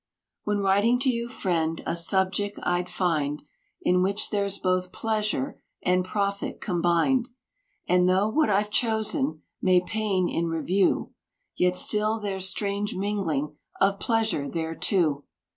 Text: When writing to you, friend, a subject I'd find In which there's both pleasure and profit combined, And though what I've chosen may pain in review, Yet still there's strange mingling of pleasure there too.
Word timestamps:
When 0.45 0.57
writing 0.61 0.97
to 1.01 1.11
you, 1.11 1.29
friend, 1.29 1.79
a 1.85 1.95
subject 1.95 2.57
I'd 2.63 2.89
find 2.89 3.43
In 3.83 4.01
which 4.01 4.31
there's 4.31 4.57
both 4.57 4.91
pleasure 4.91 5.61
and 5.83 6.03
profit 6.03 6.59
combined, 6.59 7.29
And 7.87 8.09
though 8.09 8.27
what 8.27 8.49
I've 8.49 8.71
chosen 8.71 9.43
may 9.61 9.79
pain 9.79 10.27
in 10.27 10.47
review, 10.47 11.13
Yet 11.55 11.77
still 11.77 12.19
there's 12.19 12.49
strange 12.49 12.95
mingling 12.95 13.55
of 13.79 13.99
pleasure 13.99 14.49
there 14.49 14.73
too. 14.73 15.23